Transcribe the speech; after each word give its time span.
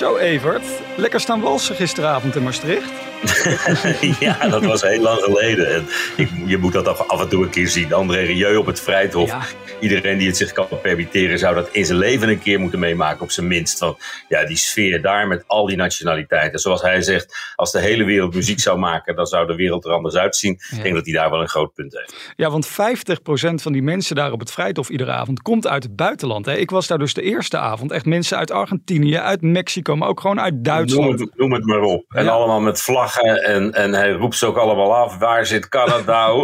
Zo 0.00 0.16
Evert, 0.16 0.64
lekker 0.96 1.20
staan 1.20 1.40
walsen 1.40 1.76
gisteravond 1.76 2.36
in 2.36 2.42
Maastricht. 2.42 2.90
ja, 4.20 4.48
dat 4.48 4.64
was 4.64 4.82
heel 4.82 5.00
lang 5.00 5.22
geleden. 5.22 5.74
En 5.74 5.86
ik, 6.16 6.30
je 6.46 6.58
moet 6.58 6.72
dat 6.72 7.08
af 7.08 7.20
en 7.20 7.28
toe 7.28 7.44
een 7.44 7.50
keer 7.50 7.68
zien. 7.68 7.92
André 7.92 8.20
Rieu 8.20 8.56
op 8.56 8.66
het 8.66 8.80
Vrijthof. 8.80 9.28
Ja. 9.28 9.42
Iedereen 9.80 10.18
die 10.18 10.26
het 10.26 10.36
zich 10.36 10.52
kan 10.52 10.66
permitteren 10.82 11.38
zou 11.38 11.54
dat 11.54 11.68
in 11.72 11.84
zijn 11.84 11.98
leven 11.98 12.28
een 12.28 12.38
keer 12.38 12.60
moeten 12.60 12.78
meemaken, 12.78 13.22
op 13.22 13.30
zijn 13.30 13.46
minst. 13.46 13.78
Want 13.78 13.98
ja, 14.28 14.44
die 14.44 14.56
sfeer 14.56 15.02
daar 15.02 15.26
met 15.28 15.44
al 15.46 15.66
die 15.66 15.76
nationaliteiten. 15.76 16.58
Zoals 16.58 16.82
hij 16.82 17.02
zegt, 17.02 17.52
als 17.56 17.72
de 17.72 17.80
hele 17.80 18.04
wereld 18.04 18.34
muziek 18.34 18.60
zou 18.60 18.78
maken, 18.78 19.16
dan 19.16 19.26
zou 19.26 19.46
de 19.46 19.54
wereld 19.54 19.84
er 19.84 19.92
anders 19.92 20.14
uitzien. 20.14 20.52
Ik 20.70 20.82
denk 20.82 20.94
dat 20.94 21.04
hij 21.04 21.14
daar 21.14 21.30
wel 21.30 21.40
een 21.40 21.48
groot 21.48 21.74
punt 21.74 21.92
heeft. 21.96 22.32
Ja, 22.36 22.50
want 22.50 22.68
50% 22.68 22.70
van 23.54 23.72
die 23.72 23.82
mensen 23.82 24.16
daar 24.16 24.32
op 24.32 24.40
het 24.40 24.50
Vrijthof 24.50 24.88
iedere 24.88 25.12
avond 25.12 25.42
komt 25.42 25.66
uit 25.66 25.82
het 25.82 25.96
buitenland. 25.96 26.46
Hè? 26.46 26.56
Ik 26.56 26.70
was 26.70 26.86
daar 26.86 26.98
dus 26.98 27.14
de 27.14 27.22
eerste 27.22 27.58
avond. 27.58 27.92
Echt 27.92 28.04
mensen 28.04 28.38
uit 28.38 28.50
Argentinië, 28.50 29.18
uit 29.18 29.42
Mexico, 29.42 29.96
maar 29.96 30.08
ook 30.08 30.20
gewoon 30.20 30.40
uit 30.40 30.54
Duitsland. 30.54 30.79
Noem 30.84 31.10
het, 31.10 31.30
noem 31.36 31.52
het 31.52 31.64
maar 31.64 31.80
op. 31.80 32.04
En 32.08 32.24
Ja. 32.24 32.30
allemaal 32.30 32.60
met 32.60 32.80
vlaggen. 32.82 33.42
En, 33.42 33.72
en 33.72 33.92
hij 33.92 34.10
roept 34.10 34.36
ze 34.36 34.46
ook 34.46 34.56
allemaal 34.56 34.94
af. 34.94 35.18
Waar 35.18 35.46
zit 35.46 35.68
Canada? 35.68 36.28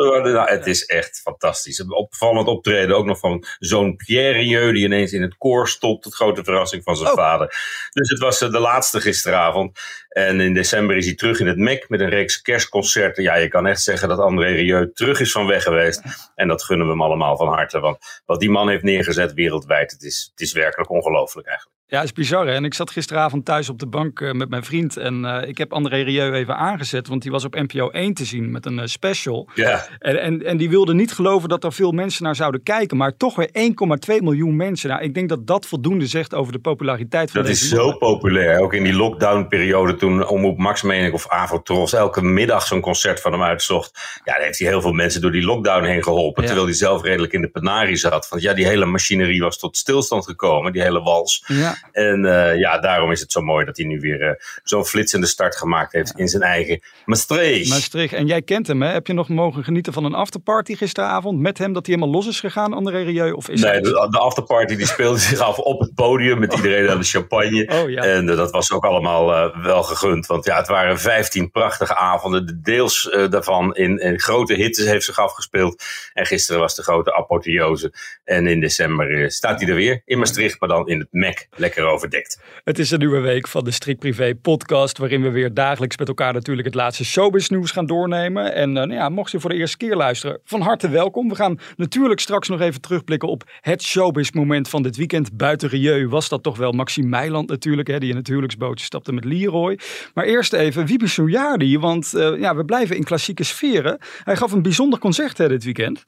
Oh, 0.00 0.24
nou, 0.24 0.50
het 0.50 0.66
is 0.66 0.84
echt 0.84 1.20
fantastisch. 1.22 1.78
Een 1.78 1.92
opvallend 1.94 2.46
optreden 2.46 2.96
ook 2.96 3.04
nog 3.04 3.18
van 3.18 3.44
zoon 3.58 3.96
Pierre 3.96 4.38
Rieu. 4.38 4.72
Die 4.72 4.84
ineens 4.84 5.12
in 5.12 5.22
het 5.22 5.36
koor 5.36 5.68
stond. 5.68 6.02
Tot 6.02 6.14
grote 6.14 6.44
verrassing 6.44 6.82
van 6.82 6.96
zijn 6.96 7.10
Oh. 7.10 7.16
vader. 7.16 7.48
Dus 7.92 8.10
het 8.10 8.18
was 8.18 8.40
eh, 8.40 8.50
de 8.50 8.58
laatste 8.58 9.00
gisteravond. 9.00 9.78
En 10.08 10.40
in 10.40 10.54
december 10.54 10.96
is 10.96 11.06
hij 11.06 11.14
terug 11.14 11.40
in 11.40 11.46
het 11.46 11.56
MEC 11.56 11.88
met 11.88 12.00
een 12.00 12.08
reeks 12.08 12.40
kerstconcerten. 12.42 13.22
Ja, 13.22 13.34
je 13.34 13.48
kan 13.48 13.66
echt 13.66 13.82
zeggen 13.82 14.08
dat 14.08 14.18
André 14.18 14.46
Rieu 14.52 14.90
terug 14.92 15.20
is 15.20 15.32
van 15.32 15.46
weg 15.46 15.62
geweest. 15.62 16.02
En 16.34 16.48
dat 16.48 16.62
gunnen 16.64 16.86
we 16.86 16.92
hem 16.92 17.02
allemaal 17.02 17.36
van 17.36 17.48
harte. 17.48 17.80
Want 17.80 17.98
wat 18.26 18.40
die 18.40 18.50
man 18.50 18.68
heeft 18.68 18.82
neergezet 18.82 19.32
wereldwijd, 19.32 19.90
het 19.90 20.02
is, 20.02 20.28
het 20.30 20.40
is 20.40 20.52
werkelijk 20.52 20.90
ongelooflijk 20.90 21.46
eigenlijk. 21.46 21.78
Ja, 21.90 22.02
is 22.02 22.12
bizar 22.12 22.46
hè. 22.46 22.52
En 22.52 22.64
ik 22.64 22.74
zat 22.74 22.90
gisteravond 22.90 23.44
thuis 23.44 23.68
op 23.68 23.78
de 23.78 23.86
bank 23.86 24.20
eh, 24.20 24.32
met 24.32 24.48
mijn 24.48 24.64
vriend. 24.64 24.96
En 24.96 25.24
eh, 25.24 25.48
ik 25.48 25.58
heb 25.58 25.72
André 25.72 26.02
Rieu 26.02 26.32
even 26.32 26.56
aangezet, 26.56 27.08
want 27.08 27.22
die 27.22 27.30
was 27.30 27.44
op 27.44 27.54
NPO 27.54 27.88
1 27.88 28.14
te 28.14 28.24
zien 28.24 28.50
met 28.50 28.66
een 28.66 28.78
eh, 28.78 28.86
special. 28.86 29.48
Ja, 29.54 29.86
En, 29.98 30.20
en, 30.20 30.44
en 30.44 30.56
die 30.56 30.70
wilde 30.70 30.94
niet 30.94 31.12
geloven 31.12 31.48
dat 31.48 31.64
er 31.64 31.72
veel 31.72 31.92
mensen 31.92 32.24
naar 32.24 32.36
zouden 32.36 32.62
kijken. 32.62 32.96
Maar 32.96 33.16
toch 33.16 33.36
weer 33.36 33.48
1,2 33.48 34.16
miljoen 34.22 34.56
mensen. 34.56 34.88
Nou, 34.88 35.02
ik 35.02 35.14
denk 35.14 35.28
dat 35.28 35.46
dat 35.46 35.66
voldoende 35.66 36.06
zegt 36.06 36.34
over 36.34 36.52
de 36.52 36.58
populariteit 36.58 37.30
van 37.30 37.40
Dat 37.40 37.50
deze 37.50 37.64
is 37.64 37.72
man. 37.72 37.80
zo 37.90 37.96
populair. 37.96 38.60
Ook 38.60 38.74
in 38.74 38.84
die 38.84 38.94
lockdown-periode 38.94 39.96
toen 39.96 40.26
Omroep 40.26 40.58
Max, 40.58 40.82
meen 40.82 41.04
ik, 41.04 41.14
of 41.14 41.28
Avotros 41.28 41.92
elke 41.92 42.22
middag 42.22 42.66
zo'n 42.66 42.80
concert 42.80 43.20
van 43.20 43.32
hem 43.32 43.42
uitzocht. 43.42 44.20
Ja, 44.24 44.32
daar 44.34 44.44
heeft 44.44 44.58
hij 44.58 44.68
heel 44.68 44.80
veel 44.80 44.92
mensen 44.92 45.20
door 45.20 45.32
die 45.32 45.44
lockdown 45.44 45.84
heen 45.84 46.02
geholpen. 46.02 46.42
Ja. 46.42 46.48
Terwijl 46.48 46.68
hij 46.68 46.76
zelf 46.78 47.02
redelijk 47.02 47.32
in 47.32 47.40
de 47.40 47.50
penarie 47.50 47.96
zat. 47.96 48.28
Want 48.28 48.42
ja, 48.42 48.54
die 48.54 48.66
hele 48.66 48.84
machinerie 48.84 49.40
was 49.40 49.58
tot 49.58 49.76
stilstand 49.76 50.24
gekomen, 50.24 50.72
die 50.72 50.82
hele 50.82 51.02
wals. 51.02 51.44
Ja. 51.46 51.79
En 51.92 52.24
eh, 52.24 52.58
ja, 52.58 52.78
daarom 52.78 53.10
is 53.10 53.20
het 53.20 53.32
zo 53.32 53.40
mooi 53.40 53.64
dat 53.64 53.76
hij 53.76 53.86
nu 53.86 54.00
weer 54.00 54.22
eh, 54.22 54.34
zo'n 54.62 54.84
flitsende 54.84 55.26
start 55.26 55.56
gemaakt 55.56 55.92
heeft 55.92 56.12
in 56.18 56.28
zijn 56.28 56.42
eigen 56.42 56.80
Maastricht. 57.04 57.68
Maastricht. 57.68 58.12
En 58.12 58.26
jij 58.26 58.42
kent 58.42 58.66
hem, 58.66 58.82
hè? 58.82 58.88
Heb 58.88 59.06
je 59.06 59.12
nog 59.12 59.28
mogen 59.28 59.64
genieten 59.64 59.92
van 59.92 60.04
een 60.04 60.14
afterparty 60.14 60.74
gisteravond 60.74 61.38
met 61.40 61.58
hem? 61.58 61.72
Dat 61.72 61.86
hij 61.86 61.94
helemaal 61.94 62.14
los 62.16 62.26
is 62.28 62.40
gegaan, 62.40 62.72
André 62.72 63.02
Rieu? 63.02 63.30
Of 63.32 63.48
is 63.48 63.60
Nee, 63.60 63.70
hij- 63.70 63.80
de, 63.80 64.06
de 64.10 64.18
afterparty 64.18 64.76
die 64.76 64.86
speelde 64.86 65.18
zich 65.18 65.38
af 65.38 65.58
op 65.58 65.80
het 65.80 65.94
podium 65.94 66.38
met 66.38 66.54
iedereen 66.54 66.90
aan 66.90 66.98
de 66.98 67.04
champagne. 67.04 67.68
Oh 67.82 67.90
ja. 67.90 68.02
En 68.02 68.28
eh, 68.28 68.36
dat 68.36 68.50
was 68.50 68.72
ook 68.72 68.84
allemaal 68.84 69.52
wel 69.62 69.82
gegund. 69.82 70.26
Want 70.26 70.44
ja, 70.44 70.56
het 70.56 70.68
waren 70.68 70.98
15 70.98 71.50
prachtige 71.50 71.96
avonden. 71.96 72.46
De 72.46 72.60
deels 72.60 73.10
daarvan 73.30 73.74
in, 73.74 73.98
in 73.98 74.20
grote 74.20 74.54
hittes 74.54 74.84
heeft 74.86 75.04
zich 75.04 75.18
afgespeeld. 75.18 75.82
En 76.12 76.26
gisteren 76.26 76.60
was 76.60 76.74
de 76.74 76.82
grote 76.82 77.14
apotheose. 77.14 77.92
En 78.24 78.46
in 78.46 78.60
december 78.60 79.30
staat 79.30 79.60
hij 79.60 79.68
er 79.68 79.74
weer 79.74 80.02
in 80.04 80.18
Maastricht, 80.18 80.60
maar 80.60 80.68
dan 80.68 80.88
in 80.88 80.98
het 80.98 81.08
MEC. 81.10 81.48
Lekker. 81.74 82.38
Het 82.64 82.78
is 82.78 82.90
een 82.90 82.98
nieuwe 82.98 83.20
week 83.20 83.48
van 83.48 83.64
de 83.64 83.70
Strikt 83.70 83.98
Privé 83.98 84.34
podcast, 84.34 84.98
waarin 84.98 85.22
we 85.22 85.30
weer 85.30 85.54
dagelijks 85.54 85.96
met 85.96 86.08
elkaar 86.08 86.32
natuurlijk 86.32 86.66
het 86.66 86.76
laatste 86.76 87.04
showbiz 87.04 87.48
nieuws 87.48 87.70
gaan 87.70 87.86
doornemen. 87.86 88.54
En 88.54 88.68
eh, 88.68 88.74
nou 88.74 88.92
ja, 88.92 89.08
mocht 89.08 89.30
je 89.30 89.40
voor 89.40 89.50
de 89.50 89.56
eerste 89.56 89.76
keer 89.76 89.96
luisteren, 89.96 90.40
van 90.44 90.60
harte 90.60 90.88
welkom. 90.88 91.28
We 91.28 91.34
gaan 91.34 91.58
natuurlijk 91.76 92.20
straks 92.20 92.48
nog 92.48 92.60
even 92.60 92.80
terugblikken 92.80 93.28
op 93.28 93.44
het 93.60 93.82
showbiz 93.82 94.30
moment 94.30 94.68
van 94.68 94.82
dit 94.82 94.96
weekend. 94.96 95.36
Buiten 95.36 95.68
Rieu 95.68 96.08
was 96.08 96.28
dat 96.28 96.42
toch 96.42 96.56
wel 96.56 96.72
Maxime 96.72 97.08
Meiland 97.08 97.48
natuurlijk, 97.48 97.88
hè, 97.88 97.98
die 97.98 98.10
in 98.10 98.16
het 98.16 98.26
huwelijksbootje 98.26 98.84
stapte 98.84 99.12
met 99.12 99.24
Leroy. 99.24 99.78
Maar 100.14 100.24
eerst 100.24 100.52
even 100.52 100.86
Wiebe 100.86 101.06
Soujardi, 101.06 101.78
want 101.78 102.14
eh, 102.14 102.38
ja, 102.38 102.56
we 102.56 102.64
blijven 102.64 102.96
in 102.96 103.04
klassieke 103.04 103.44
sferen. 103.44 103.98
Hij 104.24 104.36
gaf 104.36 104.52
een 104.52 104.62
bijzonder 104.62 104.98
concert 104.98 105.38
hè, 105.38 105.48
dit 105.48 105.64
weekend. 105.64 106.04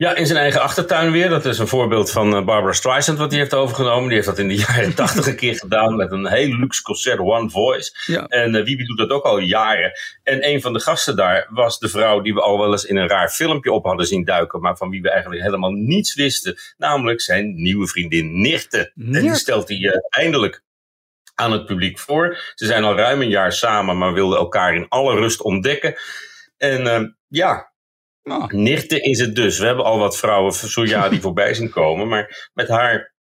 Ja, 0.00 0.14
in 0.14 0.26
zijn 0.26 0.38
eigen 0.38 0.60
achtertuin 0.60 1.10
weer. 1.10 1.28
Dat 1.28 1.44
is 1.44 1.58
een 1.58 1.66
voorbeeld 1.66 2.10
van 2.10 2.36
eh, 2.36 2.44
Barbara 2.44 2.72
Streisand 2.72 3.18
wat 3.18 3.30
hij 3.30 3.40
heeft 3.40 3.54
overgenomen. 3.54 4.04
Die 4.04 4.14
heeft 4.14 4.26
dat 4.26 4.38
in 4.38 4.48
de 4.48 4.56
jaren 4.66 4.94
tachtig 4.94 5.26
een 5.26 5.36
keer 5.36 5.56
gedaan 5.56 5.96
met 5.96 6.12
een 6.12 6.26
heel 6.26 6.56
luxe 6.56 6.82
concert, 6.82 7.18
One 7.18 7.50
Voice. 7.50 7.92
Ja. 8.06 8.26
En 8.26 8.54
uh, 8.54 8.64
Wiebe 8.64 8.84
doet 8.84 8.98
dat 8.98 9.10
ook 9.10 9.24
al 9.24 9.38
jaren. 9.38 9.92
En 10.22 10.48
een 10.48 10.60
van 10.60 10.72
de 10.72 10.80
gasten 10.80 11.16
daar 11.16 11.46
was 11.50 11.78
de 11.78 11.88
vrouw 11.88 12.20
die 12.20 12.34
we 12.34 12.40
al 12.40 12.58
wel 12.58 12.72
eens 12.72 12.84
in 12.84 12.96
een 12.96 13.08
raar 13.08 13.28
filmpje 13.28 13.72
op 13.72 13.84
hadden 13.84 14.06
zien 14.06 14.24
duiken. 14.24 14.60
Maar 14.60 14.76
van 14.76 14.90
wie 14.90 15.02
we 15.02 15.10
eigenlijk 15.10 15.42
helemaal 15.42 15.70
niets 15.70 16.14
wisten. 16.14 16.58
Namelijk 16.76 17.20
zijn 17.20 17.62
nieuwe 17.62 17.86
vriendin 17.86 18.40
Nirte. 18.40 18.92
En 18.96 19.20
die 19.20 19.34
stelt 19.34 19.68
hij 19.68 19.78
uh, 19.78 19.92
eindelijk 20.08 20.62
aan 21.34 21.52
het 21.52 21.66
publiek 21.66 21.98
voor. 21.98 22.52
Ze 22.54 22.66
zijn 22.66 22.84
al 22.84 22.96
ruim 22.96 23.22
een 23.22 23.28
jaar 23.28 23.52
samen, 23.52 23.98
maar 23.98 24.12
wilden 24.12 24.38
elkaar 24.38 24.74
in 24.74 24.88
alle 24.88 25.14
rust 25.14 25.42
ontdekken. 25.42 25.94
En 26.56 26.80
uh, 26.86 27.08
ja, 27.28 27.69
Oh. 28.22 28.46
Nichte 28.46 29.00
is 29.00 29.18
het 29.18 29.34
dus. 29.34 29.58
We 29.58 29.66
hebben 29.66 29.84
al 29.84 29.98
wat 29.98 30.18
vrouwen 30.18 30.52
Soja 30.52 31.08
die 31.08 31.20
voorbij 31.26 31.54
zien 31.54 31.70
komen. 31.70 32.08
Maar 32.08 32.50
met 32.52 32.68
haar 32.68 33.14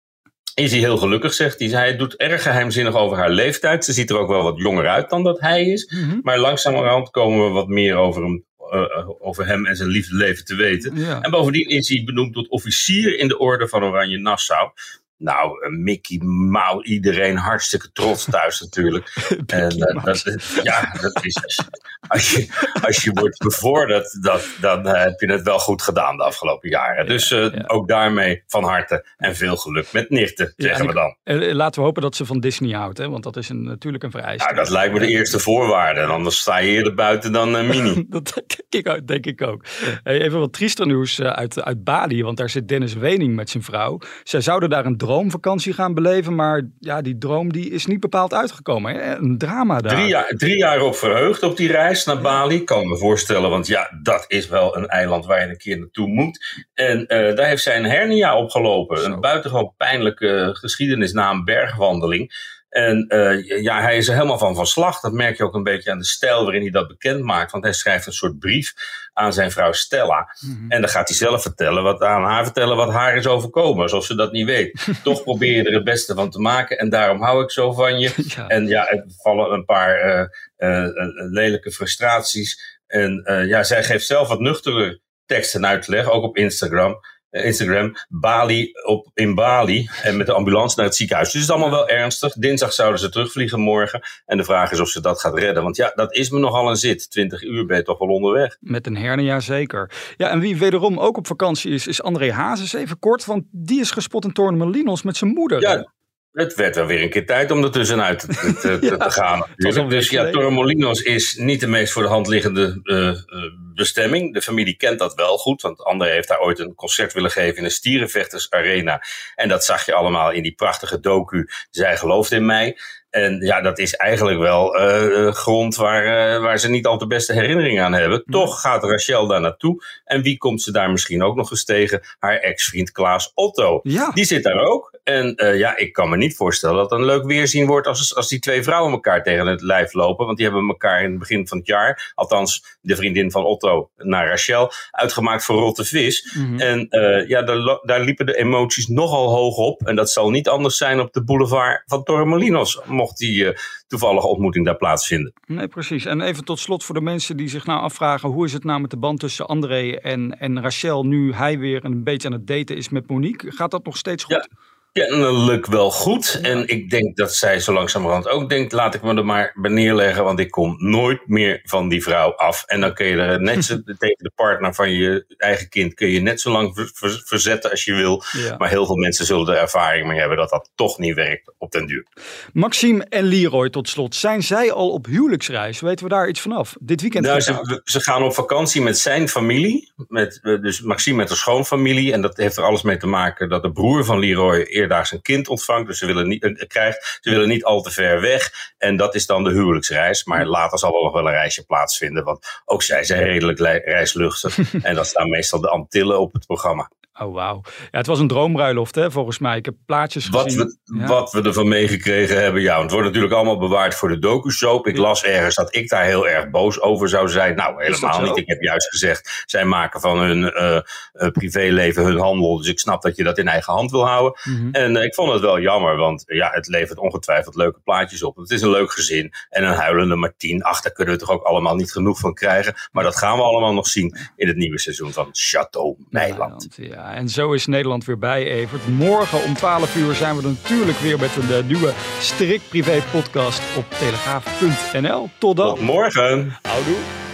is 0.53 0.71
hij 0.71 0.79
heel 0.79 0.97
gelukkig, 0.97 1.33
zegt 1.33 1.59
hij. 1.59 1.67
Hij 1.67 1.97
doet 1.97 2.15
erg 2.15 2.43
geheimzinnig 2.43 2.95
over 2.95 3.17
haar 3.17 3.29
leeftijd. 3.29 3.85
Ze 3.85 3.93
ziet 3.93 4.09
er 4.09 4.17
ook 4.17 4.29
wel 4.29 4.43
wat 4.43 4.57
jonger 4.57 4.87
uit 4.87 5.09
dan 5.09 5.23
dat 5.23 5.39
hij 5.39 5.65
is. 5.65 5.91
Mm 5.91 6.09
-hmm. 6.09 6.19
Maar 6.23 6.39
langzamerhand 6.39 7.09
komen 7.09 7.45
we 7.45 7.51
wat 7.51 7.67
meer 7.67 7.95
over 7.95 8.23
hem, 8.23 8.45
uh, 8.73 9.09
over 9.19 9.47
hem 9.47 9.65
en 9.65 9.75
zijn 9.75 9.89
liefdeleven 9.89 10.45
te 10.45 10.55
weten. 10.55 10.95
Ja. 10.95 11.21
En 11.21 11.31
bovendien 11.31 11.67
is 11.67 11.89
hij 11.89 12.03
benoemd 12.05 12.33
tot 12.33 12.49
officier 12.49 13.19
in 13.19 13.27
de 13.27 13.37
orde 13.37 13.67
van 13.67 13.83
Oranje 13.83 14.17
Nassau. 14.17 14.71
Nou, 15.17 15.69
Mickey 15.69 16.17
Mouse, 16.25 16.87
iedereen 16.87 17.37
hartstikke 17.37 17.91
trots 17.91 18.25
thuis 18.25 18.59
natuurlijk. 18.61 19.33
en 19.45 19.77
uh, 19.77 20.03
dat, 20.03 20.23
ja, 20.63 20.97
dat 21.01 21.25
is, 21.25 21.43
als, 21.43 21.55
je, 21.55 21.65
als, 22.07 22.31
je, 22.31 22.69
als 22.81 23.03
je 23.03 23.11
wordt 23.13 23.37
bevorderd, 23.37 24.23
dat, 24.23 24.47
dan 24.61 24.87
uh, 24.87 25.03
heb 25.03 25.19
je 25.19 25.31
het 25.31 25.41
wel 25.41 25.59
goed 25.59 25.81
gedaan 25.81 26.17
de 26.17 26.23
afgelopen 26.23 26.69
jaren. 26.69 27.03
Ja, 27.03 27.09
dus 27.09 27.29
ja. 27.29 27.63
ook 27.67 27.87
daarmee 27.87 28.43
van 28.47 28.63
harte 28.63 29.05
en 29.17 29.35
veel 29.35 29.57
geluk 29.57 29.91
met 29.91 30.09
nichten, 30.09 30.53
zeggen 30.57 30.85
ja, 30.85 30.91
we 30.91 31.15
dan. 31.23 31.55
Laten 31.55 31.81
we 31.81 31.85
hopen 31.85 32.01
dat 32.01 32.15
ze 32.15 32.25
van 32.25 32.39
Disney 32.39 32.75
houdt, 32.75 32.97
hè? 32.97 33.09
want 33.09 33.23
dat 33.23 33.37
is 33.37 33.49
een, 33.49 33.63
natuurlijk 33.63 34.03
een 34.03 34.11
vereiste. 34.11 34.47
Ja, 34.49 34.55
dat 34.55 34.69
lijkt 34.69 34.93
me 34.93 34.99
de 34.99 35.07
eerste 35.07 35.39
voorwaarde. 35.39 35.99
En 35.99 36.09
anders 36.09 36.39
sta 36.39 36.57
je 36.57 36.69
eerder 36.71 36.93
buiten 36.93 37.31
dan 37.31 37.67
Mini. 37.67 38.05
dat 38.09 38.43
denk 38.69 38.87
ik, 38.87 39.07
denk 39.07 39.25
ik 39.25 39.41
ook. 39.41 39.63
Hey, 40.03 40.21
even 40.21 40.39
wat 40.39 40.53
triester 40.53 40.85
nieuws 40.85 41.19
eh, 41.19 41.29
uit, 41.29 41.61
uit 41.61 41.83
Bali, 41.83 42.23
want 42.23 42.37
daar 42.37 42.49
zit 42.49 42.67
Dennis 42.67 42.93
Wening 42.93 43.35
met 43.35 43.49
zijn 43.49 43.63
vrouw. 43.63 43.99
Zij 44.23 44.41
zouden 44.41 44.69
daar 44.69 44.85
een 44.85 44.97
droomvakantie 45.07 45.73
gaan 45.73 45.93
beleven, 45.93 46.35
maar 46.35 46.69
ja, 46.79 47.01
die 47.01 47.17
droom 47.17 47.51
die 47.51 47.69
is 47.69 47.85
niet 47.85 47.99
bepaald 47.99 48.33
uitgekomen. 48.33 48.93
Hè? 48.93 49.15
Een 49.15 49.37
drama 49.37 49.79
daar. 49.79 49.95
Drie 49.95 50.07
jaar, 50.07 50.33
drie 50.37 50.57
jaar 50.57 50.81
op 50.81 50.95
verheugd 50.95 51.43
op 51.43 51.57
die 51.57 51.71
reis 51.71 52.05
naar 52.05 52.21
Bali, 52.21 52.63
kan 52.63 52.87
me 52.87 52.97
voorstellen, 52.97 53.49
want 53.49 53.67
ja, 53.67 53.99
dat 54.03 54.25
is 54.27 54.47
wel 54.47 54.77
een 54.77 54.87
eiland 54.87 55.25
waar 55.25 55.41
je 55.41 55.49
een 55.49 55.57
keer 55.57 55.79
naartoe 55.79 56.07
moet. 56.07 56.65
En 56.73 56.99
uh, 56.99 57.35
daar 57.35 57.47
heeft 57.47 57.63
zij 57.63 57.77
een 57.77 57.85
hernia 57.85 58.37
opgelopen, 58.37 59.05
een 59.05 59.19
buitengewoon 59.19 59.73
pijnlijke 59.77 60.49
geschiedenis 60.53 61.11
na 61.11 61.29
een 61.29 61.43
bergwandeling. 61.43 62.55
En 62.69 63.05
uh, 63.09 63.61
ja, 63.61 63.81
hij 63.81 63.97
is 63.97 64.07
er 64.07 64.13
helemaal 64.13 64.37
van 64.37 64.55
van 64.55 64.65
slag. 64.65 64.99
Dat 64.99 65.11
merk 65.11 65.37
je 65.37 65.43
ook 65.43 65.53
een 65.53 65.63
beetje 65.63 65.91
aan 65.91 65.97
de 65.97 66.05
stijl 66.05 66.43
waarin 66.43 66.61
hij 66.61 66.71
dat 66.71 66.87
bekend 66.87 67.23
maakt. 67.23 67.51
Want 67.51 67.63
hij 67.63 67.73
schrijft 67.73 68.05
een 68.05 68.13
soort 68.13 68.39
brief 68.39 68.73
aan 69.13 69.33
zijn 69.33 69.51
vrouw 69.51 69.71
Stella. 69.71 70.35
Mm-hmm. 70.39 70.71
En 70.71 70.81
dan 70.81 70.89
gaat 70.89 71.07
hij 71.07 71.17
zelf 71.17 71.41
vertellen 71.41 71.83
wat, 71.83 72.01
aan 72.01 72.23
haar 72.23 72.43
vertellen 72.43 72.75
wat 72.75 72.91
haar 72.91 73.15
is 73.15 73.27
overkomen. 73.27 73.81
Alsof 73.81 74.05
ze 74.05 74.15
dat 74.15 74.31
niet 74.31 74.45
weet. 74.45 74.87
Toch 75.03 75.23
probeer 75.23 75.55
je 75.55 75.63
er 75.63 75.73
het 75.73 75.83
beste 75.83 76.13
van 76.13 76.29
te 76.29 76.39
maken. 76.39 76.77
En 76.77 76.89
daarom 76.89 77.21
hou 77.21 77.43
ik 77.43 77.51
zo 77.51 77.73
van 77.73 77.99
je. 77.99 78.13
Ja. 78.35 78.47
En 78.47 78.67
ja, 78.67 78.89
er 78.89 79.05
vallen 79.21 79.51
een 79.51 79.65
paar 79.65 80.05
uh, 80.05 80.25
uh, 80.57 80.87
lelijke 81.31 81.71
frustraties. 81.71 82.79
En 82.87 83.23
ja, 83.47 83.63
zij 83.63 83.83
geeft 83.83 84.05
zelf 84.05 84.27
wat 84.27 84.39
nuchtere 84.39 84.99
tekst 85.25 85.55
en 85.55 85.65
uitleg, 85.65 86.09
ook 86.09 86.23
op 86.23 86.37
Instagram. 86.37 86.99
Instagram, 87.43 87.95
Bali 88.09 88.71
op, 88.85 89.09
in 89.13 89.35
Bali. 89.35 89.89
En 90.03 90.17
met 90.17 90.25
de 90.25 90.33
ambulance 90.33 90.75
naar 90.77 90.85
het 90.85 90.95
ziekenhuis. 90.95 91.31
Dus 91.31 91.41
het 91.41 91.49
is 91.49 91.55
allemaal 91.55 91.77
wel 91.77 91.89
ernstig. 91.89 92.33
Dinsdag 92.33 92.73
zouden 92.73 92.99
ze 92.99 93.09
terugvliegen 93.09 93.59
morgen. 93.59 94.01
En 94.25 94.37
de 94.37 94.43
vraag 94.43 94.71
is 94.71 94.79
of 94.79 94.89
ze 94.89 95.01
dat 95.01 95.21
gaat 95.21 95.37
redden. 95.37 95.63
Want 95.63 95.75
ja, 95.75 95.91
dat 95.95 96.15
is 96.15 96.29
me 96.29 96.39
nogal 96.39 96.69
een 96.69 96.75
zit. 96.75 97.09
20 97.11 97.43
uur 97.43 97.65
ben 97.65 97.77
je 97.77 97.83
toch 97.83 97.99
wel 97.99 98.07
onderweg. 98.07 98.57
Met 98.59 98.87
een 98.87 98.97
hernia 98.97 99.39
zeker. 99.39 99.91
Ja, 100.17 100.29
en 100.29 100.39
wie 100.39 100.57
wederom 100.57 100.99
ook 100.99 101.17
op 101.17 101.27
vakantie 101.27 101.71
is, 101.71 101.87
is 101.87 102.01
André 102.01 102.31
Hazes. 102.31 102.73
Even 102.73 102.99
kort, 102.99 103.25
want 103.25 103.43
die 103.51 103.79
is 103.79 103.91
gespot 103.91 104.25
in 104.25 104.33
Torremolinos 104.33 105.03
met 105.03 105.17
zijn 105.17 105.31
moeder. 105.31 105.61
Ja, 105.61 105.91
het 106.31 106.55
werd 106.55 106.75
wel 106.75 106.85
weer 106.85 107.01
een 107.01 107.09
keer 107.09 107.25
tijd 107.25 107.51
om 107.51 107.63
er 107.63 107.71
tussenuit 107.71 108.19
te, 108.19 108.77
te, 108.79 108.95
gaan. 109.19 109.45
Dus 109.55 110.09
ja, 110.09 110.29
Torremolinos 110.29 111.01
is 111.01 111.35
niet 111.35 111.59
de 111.59 111.67
meest 111.67 111.93
voor 111.93 112.03
de 112.03 112.09
hand 112.09 112.27
liggende 112.27 112.79
uh, 112.83 113.37
bestemming. 113.77 114.33
De 114.33 114.41
familie 114.41 114.77
kent 114.77 114.99
dat 114.99 115.13
wel 115.13 115.37
goed, 115.37 115.61
want 115.61 115.83
André 115.83 116.09
heeft 116.09 116.27
daar 116.27 116.39
ooit 116.39 116.59
een 116.59 116.75
concert 116.75 117.13
willen 117.13 117.31
geven 117.31 117.57
in 117.57 117.63
een 117.63 117.71
stierenvechtersarena. 117.71 119.03
En 119.35 119.47
dat 119.47 119.65
zag 119.65 119.85
je 119.85 119.93
allemaal 119.93 120.31
in 120.31 120.43
die 120.43 120.55
prachtige 120.55 120.99
docu. 120.99 121.49
Zij 121.69 121.97
gelooft 121.97 122.31
in 122.31 122.45
mij. 122.45 122.77
En 123.09 123.39
ja, 123.39 123.61
dat 123.61 123.79
is 123.79 123.93
eigenlijk 123.93 124.39
wel 124.39 124.81
uh, 124.81 125.31
grond 125.33 125.75
waar, 125.75 126.03
uh, 126.05 126.41
waar 126.41 126.59
ze 126.59 126.69
niet 126.69 126.85
al 126.85 126.97
de 126.97 127.07
beste 127.07 127.33
herinneringen 127.33 127.83
aan 127.83 127.93
hebben. 127.93 128.23
Toch 128.25 128.61
gaat 128.61 128.83
Rachel 128.83 129.27
daar 129.27 129.41
naartoe. 129.41 129.83
En 130.03 130.21
wie 130.21 130.37
komt 130.37 130.61
ze 130.61 130.71
daar 130.71 130.91
misschien 130.91 131.23
ook 131.23 131.35
nog 131.35 131.51
eens 131.51 131.65
tegen? 131.65 132.01
Haar 132.19 132.37
ex-vriend 132.37 132.91
Klaas 132.91 133.31
Otto. 133.33 133.79
Ja. 133.83 134.11
Die 134.11 134.25
zit 134.25 134.43
daar 134.43 134.59
ook. 134.59 134.96
En 135.07 135.33
uh, 135.35 135.57
ja, 135.57 135.77
ik 135.77 135.93
kan 135.93 136.09
me 136.09 136.17
niet 136.17 136.35
voorstellen 136.35 136.75
dat 136.75 136.89
het 136.89 136.99
een 136.99 137.05
leuk 137.05 137.25
weerzien 137.25 137.65
wordt 137.65 137.87
als, 137.87 138.15
als 138.15 138.29
die 138.29 138.39
twee 138.39 138.63
vrouwen 138.63 138.91
elkaar 138.91 139.23
tegen 139.23 139.47
het 139.47 139.61
lijf 139.61 139.93
lopen. 139.93 140.25
Want 140.25 140.37
die 140.37 140.45
hebben 140.45 140.67
elkaar 140.67 141.03
in 141.03 141.09
het 141.09 141.19
begin 141.19 141.47
van 141.47 141.57
het 141.57 141.67
jaar, 141.67 142.11
althans 142.15 142.77
de 142.81 142.95
vriendin 142.95 143.31
van 143.31 143.43
Otto 143.43 143.89
naar 143.97 144.27
Rachel, 144.27 144.71
uitgemaakt 144.91 145.45
voor 145.45 145.59
rotte 145.59 145.85
vis. 145.85 146.33
Mm 146.33 146.45
-hmm. 146.45 146.59
En 146.59 146.87
ja, 147.27 147.41
daar, 147.41 147.79
daar 147.83 148.01
liepen 148.01 148.25
de 148.25 148.37
emoties 148.37 148.87
nogal 148.87 149.29
hoog 149.29 149.57
op. 149.57 149.81
En 149.81 149.95
dat 149.95 150.09
zal 150.09 150.29
niet 150.29 150.47
anders 150.47 150.77
zijn 150.77 150.99
op 150.99 151.13
de 151.13 151.23
boulevard 151.23 151.83
van 151.85 152.03
Torremolinos 152.03 152.79
mocht 152.85 153.17
die 153.17 153.43
uh, 153.43 153.57
toevallige 153.87 154.27
ontmoeting 154.27 154.65
daar 154.65 154.77
plaatsvinden. 154.77 155.33
Nee, 155.45 155.67
precies. 155.67 156.05
En 156.05 156.21
even 156.21 156.45
tot 156.45 156.59
slot 156.59 156.83
voor 156.83 156.95
de 156.95 157.01
mensen 157.01 157.37
die 157.37 157.49
zich 157.49 157.65
nou 157.65 157.81
afvragen... 157.81 158.29
hoe 158.29 158.45
is 158.45 158.53
het 158.53 158.63
nou 158.63 158.81
met 158.81 158.89
de 158.89 158.97
band 158.97 159.19
tussen 159.19 159.47
André 159.47 159.91
en, 159.91 160.39
en 160.39 160.61
Rachel... 160.61 161.05
nu 161.05 161.33
hij 161.33 161.59
weer 161.59 161.85
een 161.85 162.03
beetje 162.03 162.27
aan 162.27 162.33
het 162.33 162.47
daten 162.47 162.75
is 162.75 162.89
met 162.89 163.09
Monique? 163.09 163.51
Gaat 163.51 163.71
dat 163.71 163.85
nog 163.85 163.97
steeds 163.97 164.23
goed? 164.23 164.47
Ja. 164.51 164.75
Kennelijk 164.97 165.65
wel 165.65 165.91
goed. 165.91 166.39
En 166.41 166.67
ik 166.67 166.89
denk 166.89 167.17
dat 167.17 167.35
zij 167.35 167.59
zo 167.59 167.73
langzamerhand 167.73 168.27
ook 168.27 168.49
denkt: 168.49 168.71
laat 168.71 168.95
ik 168.95 169.01
me 169.01 169.15
er 169.15 169.25
maar 169.25 169.51
bij 169.55 169.71
neerleggen, 169.71 170.23
want 170.23 170.39
ik 170.39 170.51
kom 170.51 170.75
nooit 170.77 171.27
meer 171.27 171.61
van 171.63 171.89
die 171.89 172.03
vrouw 172.03 172.31
af. 172.35 172.63
En 172.65 172.81
dan 172.81 172.93
kun 172.93 173.05
je 173.05 173.17
er 173.17 173.41
net 173.41 173.65
zo 173.65 173.75
tegen 173.99 174.23
de 174.23 174.31
partner 174.35 174.73
van 174.73 174.91
je 174.91 175.35
eigen 175.37 175.69
kind 175.69 175.93
kun 175.93 176.07
je 176.07 176.19
net 176.19 176.41
zo 176.41 176.51
lang 176.51 176.89
ver, 176.93 177.21
verzetten 177.25 177.71
als 177.71 177.85
je 177.85 177.93
wil. 177.93 178.23
Ja. 178.31 178.55
Maar 178.57 178.69
heel 178.69 178.85
veel 178.85 178.95
mensen 178.95 179.25
zullen 179.25 179.47
er 179.47 179.61
ervaring 179.61 180.07
mee 180.07 180.19
hebben 180.19 180.37
dat 180.37 180.49
dat 180.49 180.71
toch 180.75 180.97
niet 180.97 181.15
werkt 181.15 181.53
op 181.57 181.71
den 181.71 181.85
duur. 181.85 182.05
Maxime 182.53 183.05
en 183.09 183.23
Leroy 183.23 183.69
tot 183.69 183.89
slot. 183.89 184.15
Zijn 184.15 184.43
zij 184.43 184.71
al 184.71 184.89
op 184.89 185.05
huwelijksreis? 185.05 185.79
Weten 185.79 186.05
we 186.05 186.11
daar 186.11 186.27
iets 186.27 186.41
vanaf? 186.41 186.75
Dit 186.79 187.01
weekend? 187.01 187.25
Nou, 187.25 187.39
ze, 187.39 187.81
ze, 187.83 187.99
gaan 187.99 188.23
op 188.23 188.33
vakantie 188.33 188.81
met 188.81 188.97
zijn 188.97 189.29
familie. 189.29 189.91
Met, 190.07 190.39
dus 190.41 190.81
Maxime 190.81 191.17
met 191.17 191.27
de 191.27 191.35
schoonfamilie. 191.35 192.13
En 192.13 192.21
dat 192.21 192.37
heeft 192.37 192.57
er 192.57 192.63
alles 192.63 192.81
mee 192.81 192.97
te 192.97 193.07
maken 193.07 193.49
dat 193.49 193.63
de 193.63 193.71
broer 193.71 194.05
van 194.05 194.19
Leroy 194.19 194.61
eerder 194.61 194.86
daar 194.87 195.07
zijn 195.07 195.21
kind 195.21 195.47
ontvangt. 195.47 195.87
Dus 195.87 195.97
ze 195.97 196.05
willen 196.05 196.27
niet, 196.27 196.43
uh, 196.43 196.67
krijgt, 196.67 197.19
ze 197.21 197.29
willen 197.29 197.47
niet 197.47 197.63
al 197.63 197.81
te 197.81 197.91
ver 197.91 198.21
weg. 198.21 198.73
En 198.77 198.95
dat 198.95 199.15
is 199.15 199.25
dan 199.25 199.43
de 199.43 199.51
huwelijksreis. 199.51 200.23
Maar 200.23 200.45
later 200.45 200.79
zal 200.79 200.95
er 200.95 201.03
nog 201.03 201.13
wel 201.13 201.27
een 201.27 201.33
reisje 201.33 201.65
plaatsvinden. 201.65 202.23
Want 202.23 202.61
ook 202.65 202.83
zij 202.83 203.03
zijn 203.03 203.23
redelijk 203.23 203.59
reisluchtig. 203.85 204.57
en 204.81 204.95
dat 204.95 205.07
staan 205.07 205.29
meestal 205.29 205.61
de 205.61 205.69
Antillen 205.69 206.19
op 206.19 206.33
het 206.33 206.45
programma. 206.45 206.91
Oh, 207.19 207.33
wauw. 207.33 207.61
Ja, 207.91 207.97
het 207.97 208.07
was 208.07 208.19
een 208.19 208.27
droomruiloft, 208.27 208.95
hè, 208.95 209.11
volgens 209.11 209.39
mij. 209.39 209.57
Ik 209.57 209.65
heb 209.65 209.75
plaatjes 209.85 210.29
wat 210.29 210.43
gezien. 210.43 210.77
We, 210.83 210.97
ja. 210.97 211.07
Wat 211.07 211.31
we 211.31 211.41
ervan 211.41 211.67
meegekregen 211.67 212.41
hebben, 212.41 212.61
ja. 212.61 212.81
Het 212.81 212.91
wordt 212.91 213.05
natuurlijk 213.05 213.33
allemaal 213.33 213.57
bewaard 213.57 213.95
voor 213.95 214.09
de 214.09 214.19
docu-soap. 214.19 214.87
Ik 214.87 214.95
ja. 214.95 215.01
las 215.01 215.23
ergens 215.23 215.55
dat 215.55 215.75
ik 215.75 215.89
daar 215.89 216.03
heel 216.03 216.27
erg 216.27 216.49
boos 216.49 216.81
over 216.81 217.09
zou 217.09 217.29
zijn. 217.29 217.55
Nou, 217.55 217.83
helemaal 217.83 218.21
niet. 218.21 218.37
Ik 218.37 218.47
heb 218.47 218.61
juist 218.61 218.89
gezegd, 218.89 219.43
zij 219.45 219.65
maken 219.65 220.01
van 220.01 220.19
hun 220.19 220.41
uh, 220.41 220.79
uh, 221.13 221.29
privéleven 221.31 222.03
hun 222.03 222.19
handel. 222.19 222.57
Dus 222.57 222.67
ik 222.67 222.79
snap 222.79 223.01
dat 223.01 223.15
je 223.15 223.23
dat 223.23 223.37
in 223.37 223.47
eigen 223.47 223.73
hand 223.73 223.91
wil 223.91 224.07
houden. 224.07 224.39
Mm 224.43 224.55
-hmm. 224.55 224.71
En 224.71 224.95
uh, 224.95 225.03
ik 225.03 225.13
vond 225.13 225.31
het 225.31 225.41
wel 225.41 225.59
jammer, 225.59 225.95
want 225.95 226.23
ja, 226.25 226.49
het 226.51 226.67
levert 226.67 226.99
ongetwijfeld 226.99 227.55
leuke 227.55 227.79
plaatjes 227.83 228.23
op. 228.23 228.35
Het 228.35 228.49
is 228.49 228.61
een 228.61 228.69
leuk 228.69 228.91
gezin. 228.91 229.33
En 229.49 229.63
een 229.63 229.73
huilende 229.73 230.15
Martien. 230.15 230.63
Ach, 230.63 230.81
daar 230.81 230.93
kunnen 230.93 231.13
we 231.13 231.19
toch 231.19 231.31
ook 231.31 231.43
allemaal 231.43 231.75
niet 231.75 231.91
genoeg 231.91 232.19
van 232.19 232.33
krijgen. 232.33 232.73
Maar 232.91 233.03
dat 233.03 233.15
gaan 233.17 233.37
we 233.37 233.43
allemaal 233.43 233.73
nog 233.73 233.87
zien 233.87 234.17
in 234.35 234.47
het 234.47 234.57
nieuwe 234.57 234.79
seizoen 234.79 235.11
van 235.11 235.29
Chateau 235.31 235.95
Meiland. 236.09 236.67
Ja, 236.75 237.06
en 237.13 237.29
zo 237.29 237.51
is 237.51 237.65
Nederland 237.65 238.05
weer 238.05 238.17
bij, 238.17 238.45
Evert. 238.45 238.87
Morgen 238.87 239.43
om 239.43 239.53
12 239.53 239.95
uur 239.95 240.15
zijn 240.15 240.35
we 240.35 240.41
natuurlijk 240.41 240.97
weer 240.97 241.19
met 241.19 241.35
een 241.35 241.49
uh, 241.49 241.63
nieuwe 241.67 241.93
Strik 242.19 242.61
Privé 242.69 243.01
podcast 243.11 243.61
op 243.77 243.85
telegraaf.nl. 243.89 245.29
Tot 245.37 245.57
dan. 245.57 245.67
Tot 245.75 245.81
morgen. 245.81 246.57
Houdoe. 246.61 247.26